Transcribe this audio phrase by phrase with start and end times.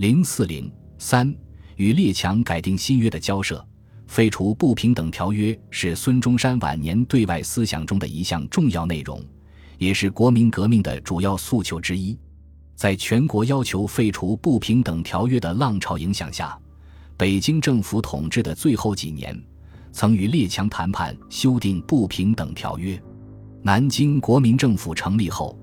[0.00, 1.30] 零四零三
[1.76, 3.62] 与列强改定新约的交涉，
[4.06, 9.22] 废除不平等条约是孙中山晚年对外思想中的一项重要内容，
[9.76, 12.18] 也是国民革命的主要诉求之一。
[12.74, 16.58] 在全国要求废除不平等条约的浪潮影响下，
[17.18, 19.38] 北京政府统治的最后几年，
[19.92, 22.98] 曾与列强谈判修订不平等条约。
[23.62, 25.54] 南京国民政府成立后，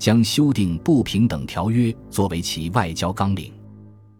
[0.00, 3.52] 将修订不平等条约作为其外交纲领。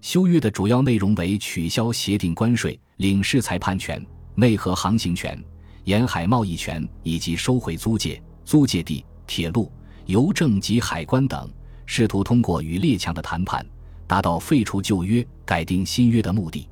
[0.04, 5.42] 修约的主要内容为取消协定关税、领事裁判权、内河航行权、
[5.84, 9.72] 沿海贸易权以及收回租界、租界地、铁路、
[10.04, 11.50] 邮政及海关等。
[11.86, 13.64] 试图通过与列强的谈判，
[14.06, 16.68] 达到废除旧约、改定新约的目的。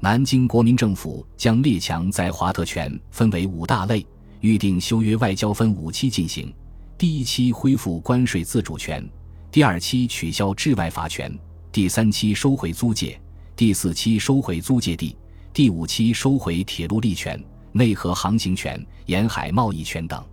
[0.00, 4.04] 南京国民政府将列强在华特权分为五大类，
[4.40, 6.52] 预定修约外交分五期进行：
[6.98, 9.08] 第一期恢复关税自主权，
[9.52, 11.32] 第二期取消治外法权，
[11.74, 13.20] 第三期收回租界，
[13.56, 15.16] 第四期收回租界地，
[15.52, 17.36] 第五期收回铁路利权、
[17.72, 20.24] 内河航行权、沿海贸易权等。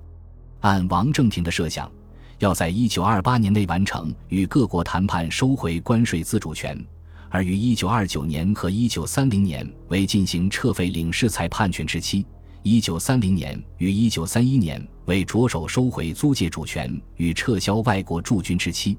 [0.59, 1.91] 按王正廷的设想。
[2.37, 6.79] 要在一九二八年内完成与各国谈判收回关税自主权，
[7.27, 12.23] 而于一九二九年和一九三零年为进行撤废领事裁判权之期；
[12.61, 18.95] 一九三零年与一九三一年为着手收回租界主权与撤销外国驻军之期；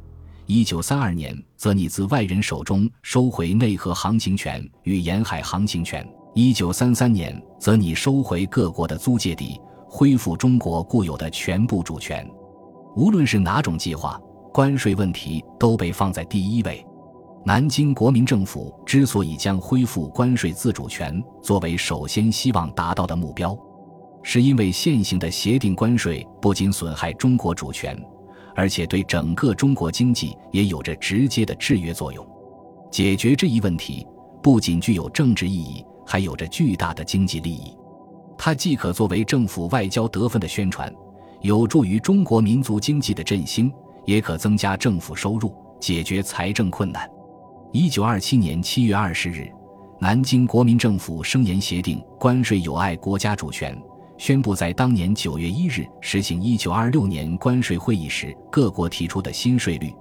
[0.54, 9.58] 一九三二年则拟自外人手中收回内河航行权与沿海航行权；一九三三年则拟收回各国的租界地，
[9.88, 12.28] 恢复中国固有的全部主权。
[12.94, 14.20] 无论是哪种计划，
[14.52, 16.84] 关税问题都被放在第一位。
[17.46, 23.56] 南京国民政府之所以将恢复关税自主权作为首先希望达到的目标，
[24.22, 27.98] 是因为现行的协定关税不仅损害中国主权，
[28.54, 32.26] 而且对整个中国经济也有着直接的制约作用。
[32.90, 34.06] 解决这一问题
[34.42, 37.76] 不仅具有政治意义，还有着巨大的经济利益。
[38.36, 40.92] 它既可作为政府外交得分的宣传。
[41.40, 43.72] 有助于中国民族经济的振兴，
[44.04, 47.08] 也可增加政府收入，解决财政困难。
[47.72, 49.50] 一九二七年七月二十日，
[49.98, 53.76] 南京国民政府声言协定关税有碍国家主权，
[54.22, 59.92] 宣布在当年九月一日实行一九二六年关税会议时各国提出的新税率，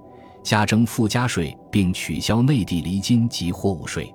[0.44, 4.14] 加征附加税，并取消内地离金及货物税。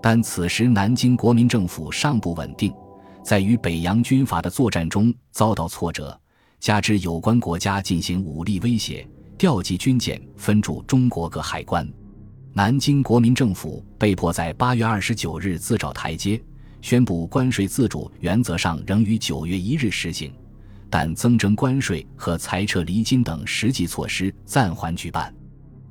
[0.00, 2.72] 但此时南京国民政府尚不稳定，
[3.24, 6.16] 在与北洋军阀的作战中遭到挫折。
[6.60, 9.04] 加之有关国家进行武力威胁，
[9.36, 11.84] 调集军舰分驻中国各海关，
[12.52, 16.40] 南京国民政府被迫在八月二十九日自找台阶，
[16.82, 20.32] 宣布关税自主原则上仍于九月一日实行，
[20.88, 25.34] 但增征关税和裁撤离金等实际措施暂缓举办。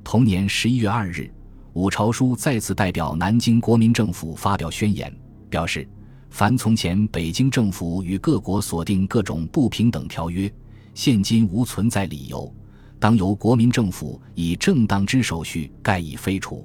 [0.02, 1.30] 同年十一月二日，
[1.74, 5.14] 伍朝枢再次代表南京国民政府发表宣言，
[5.48, 5.88] 表示。
[6.32, 10.48] 凡从前北京政府与各国所订各种不平等条约，
[10.94, 12.54] 现今无存在理由，
[13.00, 16.64] 当由国民政府以正当之手续盖以废除。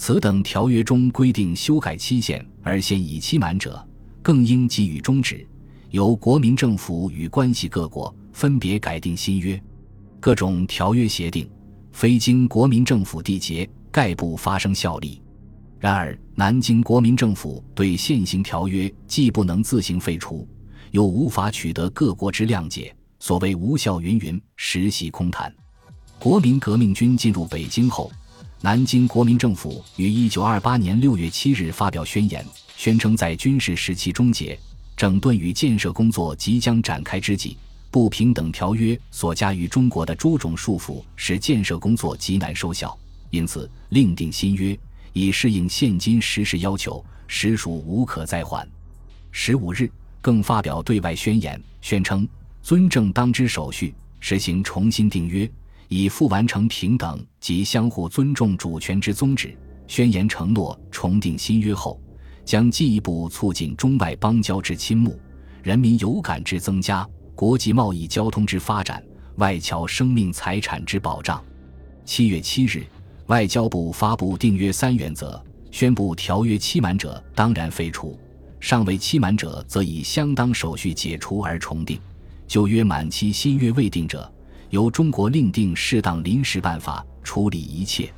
[0.00, 3.84] 此等条约中规定修改期限而现已期满者，
[4.22, 5.44] 更应给予终止，
[5.90, 9.60] 由国民政府与关系各国分别改定新约。
[10.20, 11.50] 各种条约协定，
[11.90, 15.20] 非经国民政府缔结，概不发生效力。
[15.80, 20.46] 然而，南京国民政府对现行条约既不能自行废除，
[20.92, 25.52] 又无法取得各国之谅解，所谓无效云云，实系空谈。
[26.20, 28.12] 国民革命军进入北京后，
[28.60, 32.44] 南京国民政府于一九二八年六月七日发表宣言，
[32.76, 34.58] 宣称在军事时期终结、
[34.96, 37.56] 整顿与建设工作即将展开之际，
[37.88, 42.98] 不平等条约所加于中国的诸种束缚，使建设工作极难收效，
[43.30, 44.76] 因此另定新约。
[45.12, 48.68] 以适应现今时事要求，实属无可再缓。
[49.30, 49.88] 十五日，
[50.20, 52.28] 更发表对外宣言，宣称
[52.60, 55.48] 尊正当之手续，实行重新订约，
[55.88, 59.56] 以复完成平等及相互尊重主权之宗旨。
[59.86, 62.00] 宣言承诺，重订新约后，
[62.44, 65.18] 将进一步促进中外邦交之亲睦，
[65.62, 69.02] 人民有感之增加，国际贸易交通之发展，
[69.36, 71.42] 外侨生命财产之保障。
[72.04, 72.86] 七月七日。
[73.28, 75.38] 外交部发布订约三原则，
[75.70, 78.18] 宣布条约期满者当然废除，
[78.58, 82.00] 尚未期满者则以相当手续解除而重订。
[82.46, 84.32] 旧约满期新约未定者，
[84.70, 88.12] 由中国另定适当临时办法处理一切。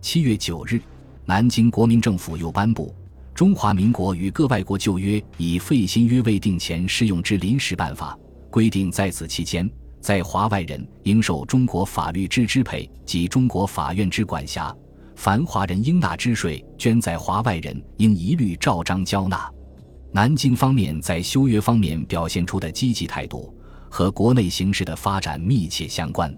[0.00, 0.80] 七月九日，
[1.24, 2.94] 南京国民政府又颁布
[3.34, 8.16] 《中华民国与各外国旧约以废新约未定前适用之临时办法》，
[8.50, 9.68] 规定在此期间。
[9.98, 14.72] 在华外人应受中国法律之支配及中国法院之管辖，
[15.16, 19.50] 凡华人应纳之税，捐在华外人应一律照章交纳。
[20.12, 23.52] 南京方面在修约方面表现出的积极态度，
[23.96, 26.30] 和国内形势的发展密切相关。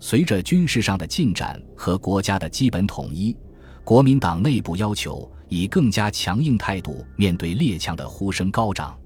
[0.00, 3.36] 随着军事上的进展和国家的基本统一，
[3.84, 8.98] 国民党内部要求以更加强硬态度面对列强的呼声高涨。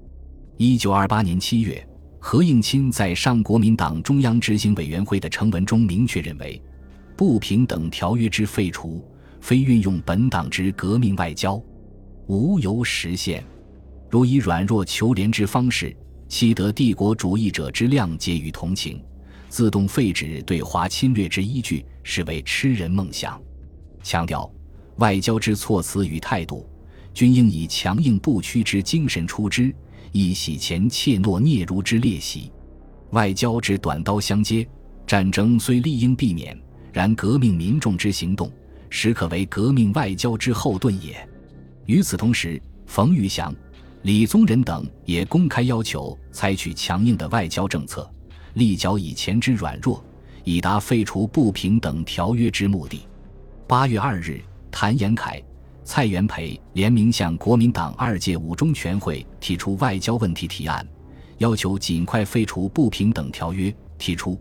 [0.57, 1.87] 一九二八年七月，
[2.17, 6.59] 何应钦在上国民党中央执行委员会的呈文中明确认为，
[7.15, 9.07] 不平等条约之废除，
[9.39, 11.61] 非运用本党之革命外交，
[12.25, 13.45] 无由实现。
[14.09, 15.95] 如以软弱求怜之方式，
[16.33, 18.99] 悉得帝国主义者之谅解与同情，
[19.49, 23.39] 自动废止对华侵略之依据，是为痴人梦想。
[24.01, 24.51] 强调
[24.95, 26.67] 外交之措辞与态度，
[27.13, 29.71] 均应以强硬不屈之精神出之，
[30.11, 32.51] 以洗前怯懦嗫嚅之劣习。
[33.11, 34.67] 外交之短刀相接，
[35.05, 36.59] 战争虽理应避免，
[36.91, 38.51] 然革命民众之行动，
[38.89, 41.29] 实可为革命外交之后盾也。
[41.85, 43.55] 与此同时，冯玉祥。
[44.03, 48.09] 李宗仁等也公开要求采取强硬的外交政策，
[48.55, 50.03] 力剿以前之软弱，
[50.43, 53.07] 以达废除不平等条约之目的。
[53.65, 55.41] 八月二日，谭延闿、
[55.85, 60.85] 蔡元培联名向国民党二届五中全会提出外交问题提案，
[61.37, 63.73] 要求尽快废除不平等条约。
[63.97, 64.37] 提出，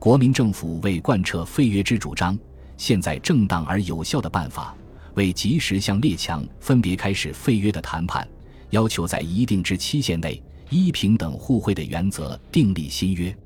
[0.00, 2.36] 国民政府为贯彻废约之主张，
[2.76, 4.74] 现在正当而有效的办法，
[5.14, 8.26] 为及时向列强分别开始废约的谈判。
[8.70, 13.36] 要求在一定之期限内，依平等互惠的原则订立新约。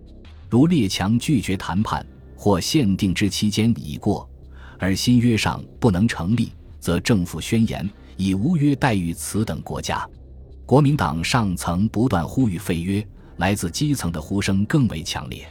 [0.48, 2.04] 如列强拒绝谈判，
[2.36, 4.28] 或限定之期间已过，
[4.78, 10.08] 而新约上不能成立，则政府宣言以无约待遇此等国家。
[10.66, 13.06] 国民党上层不断呼吁废约，
[13.36, 15.46] 来自基层的呼声更为强烈。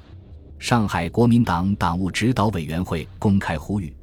[0.58, 3.94] 上海国民党党务指导委员会公开呼吁：“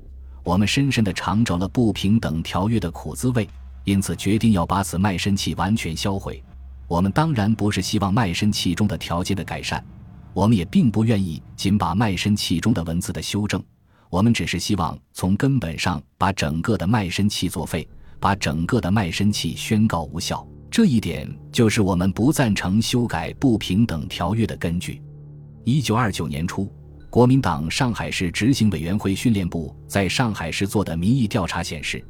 [0.42, 3.46] 我们深深地尝着了不平等条约的苦滋味。”
[3.86, 6.42] 因此，决定要把此卖身契完全销毁。
[6.88, 9.82] 我们当然不是希望卖身契中的条件的改善，
[10.34, 13.62] 我们也并不愿意仅把卖身契中的文字的修正。
[14.10, 17.88] 我们只是希望从根本上把整个的卖身契作废，
[18.18, 20.44] 把整个的卖身契宣告无效。
[20.68, 25.00] 这一点就是我们不赞成修改不平等条约的根据。
[25.62, 26.68] 一九二九年初，
[27.08, 32.04] 国民党上海市执行委员会训练部在上海市做的民意调查显示。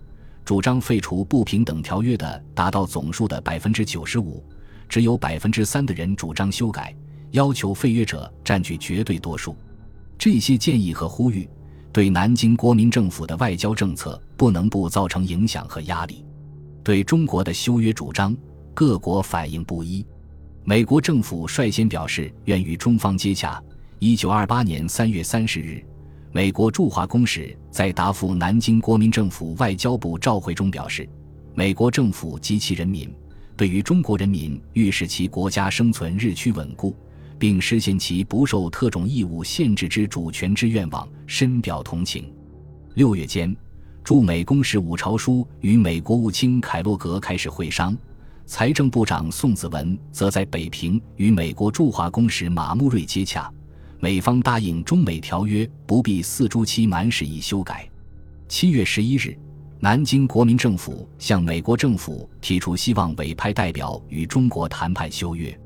[0.47, 4.41] 主张废除不平等条约的达到总数的百分之九十五，
[4.89, 6.95] 只有百分之三的人主张修改，
[7.33, 9.57] 要求废约者占据绝对多数。
[10.17, 11.49] 这些建议和呼吁
[11.93, 16.25] 对南京国民政府的外交政策不能不造成影响和压力。
[16.85, 18.35] 对中国的修约主张，
[18.73, 20.07] 各国反应不一。
[20.63, 23.61] 美国政府率先表示愿与中方接洽。
[23.99, 25.85] 一九二八年三月三十日。
[26.37, 31.09] 美国驻华公使在答复南京国民政府外交部照会中表示，
[31.55, 33.11] 美国政府及其人民
[33.56, 36.94] 对于中国人民欲使其国家生存日趋稳固，
[37.38, 42.31] 并实现其不受特种义务限制之主权之愿望深表同情。
[42.97, 43.56] 六月间，
[44.05, 47.97] 驻美公使伍朝枢与美国务卿凯洛格开始会商，
[48.44, 53.50] 财政部长宋子文则在北平与美国驻华公使马穆瑞接洽。
[53.99, 57.89] 美方答应中美条约不必四周期满时已修改。
[58.49, 59.37] 七月十一日，
[59.81, 65.59] 南京国民政府向美国政府提出希望委派代表与中国谈判修约。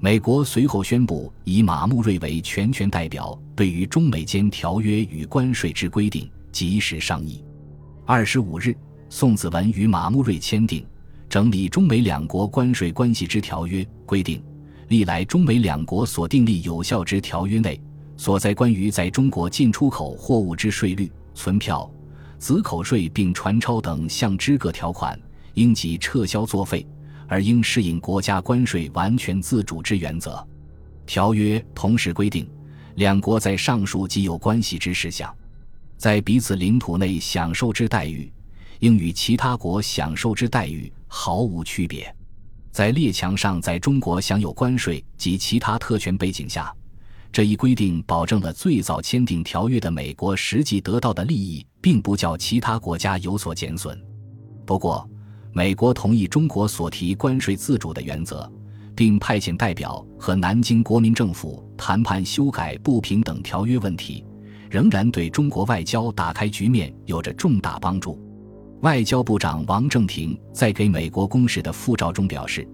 [0.00, 7.44] 美国随后宣布以马穆瑞为全权代表，对于中美间条约与关税之规定及时商议。
[8.04, 8.76] 二十五日，
[9.08, 10.84] 宋子文与马穆瑞签订
[11.28, 14.42] 整理中美两国关税关系之条约规定。
[14.88, 17.78] 历来中美两国所订立有效之条约内，
[18.16, 21.90] 所在关于在中国进出口货物之税率、存票、
[22.38, 25.18] 子口税并传钞等项之各条款，
[25.54, 26.86] 应即撤销作废，
[27.26, 30.46] 而应适应国家关税完全自主之原则。
[31.04, 32.48] 条约同时规定，
[32.94, 35.34] 两国在上述既有关系之事项，
[35.98, 38.32] 在彼此领土内享受之待遇，
[38.80, 42.14] 应与其他国享受之待遇毫无区别。
[42.78, 46.72] 在列强上在中国享有关税及其他特权背景下，
[47.32, 54.00] 这一规定保证了最早签订条约的美国实际得到的利益，并不叫其他国家有所减损。
[54.64, 55.04] 不过，
[55.52, 58.48] 美国同意中国所提关税自主的原则，
[58.94, 64.24] 并派遣代表和南京国民政府谈判修改不平等条约问题，
[64.70, 68.24] 仍然对中国外交打开局面有着重大帮助。
[68.82, 72.66] 外交部长王正廷在给美国公使的复照中表示：“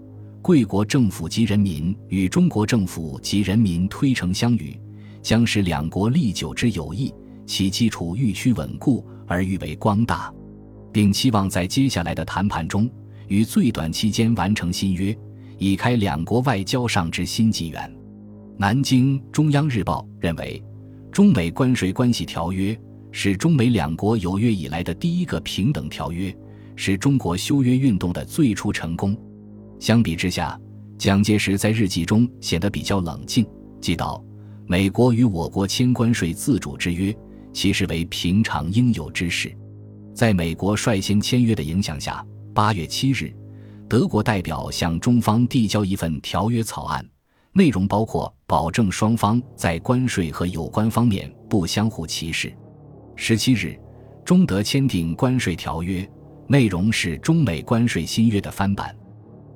[0.42, 4.78] 贵国政府及人民与中国政府及人民推诚相与，
[5.22, 7.12] 将使两国历久之友谊
[7.46, 10.30] 其基础愈趋稳固而愈为光大，
[10.92, 12.90] 并期望在接下来的谈判中，
[13.28, 15.16] 于最短期间完成新约，
[15.56, 17.90] 以开两国外交上之新纪元。
[18.58, 20.62] 南京中央日报认为，
[21.10, 22.78] 中美关税关系条约
[23.16, 26.36] 是中美两国有约以来的第一个平等条约，
[26.74, 29.16] 是中国修约运动的最初成功。
[29.78, 30.60] 相比之下，
[30.98, 33.46] 蒋介石在日记中显得比较冷静，
[33.80, 34.20] 记道
[34.66, 37.16] ：“美国与我国签关税自主之约，
[37.52, 39.56] 其实为平常应有之事。”
[40.12, 43.32] 在美国率先签约的影响下，八月七日，
[43.88, 47.08] 德国代表向中方递交一份条约草案。
[47.52, 52.52] 内容包括保证双方在关税和有关方面不相互歧视。
[53.16, 53.78] 十七日，
[54.24, 56.08] 中德签订关税条约，
[56.48, 58.94] 内容是中美关税新约的翻版。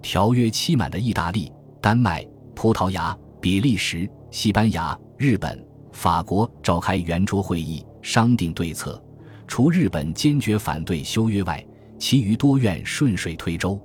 [0.00, 2.25] 条约期满的意大利、丹麦、
[2.55, 9.03] 葡萄牙、比利时、西班牙、日本、法国召开圆桌会议，商定对策。
[9.49, 11.65] 除日本坚决反对修约外，
[11.99, 13.81] 其余多愿顺水推舟。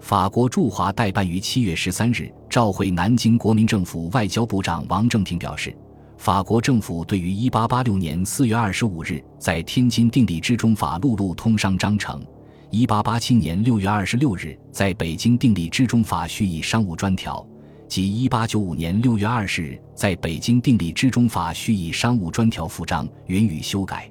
[0.00, 5.74] 法国驻华代办于七月十三日召回南京国民政府外交部长王正廷表示，
[6.24, 12.24] 法国政府对于一八八六年四月二十五日在天津订立之中法陆路通商章程，
[12.70, 17.46] 一八八七年六月二十六日在北京订立之中法叙议商务专条，
[17.86, 24.10] 及一八九五年六月二十日在北京订立之中法叙议商务专条附章，允予修改。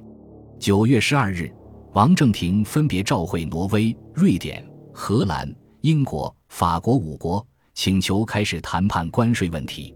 [0.59, 1.51] 九月十二日，
[1.93, 5.51] 王正廷分别召会挪威、瑞典、荷兰。
[5.81, 7.43] 英国、法国五国
[7.73, 9.95] 请求开始谈判关税问题。